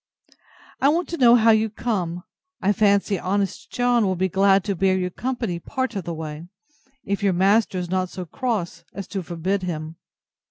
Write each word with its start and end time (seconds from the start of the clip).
I 0.81 0.89
want 0.89 1.09
to 1.09 1.17
know 1.17 1.35
how 1.35 1.51
you 1.51 1.69
come. 1.69 2.23
I 2.59 2.73
fancy 2.73 3.19
honest 3.19 3.69
John 3.69 4.03
will 4.03 4.15
be 4.15 4.29
glad 4.29 4.63
to 4.63 4.75
bear 4.75 4.97
you 4.97 5.11
company 5.11 5.59
part 5.59 5.95
of 5.95 6.05
the 6.05 6.13
way, 6.15 6.47
if 7.05 7.21
your 7.21 7.33
master 7.33 7.77
is 7.77 7.91
not 7.91 8.09
so 8.09 8.25
cross 8.25 8.83
as 8.95 9.05
to 9.09 9.21
forbid 9.21 9.61
him. 9.61 9.97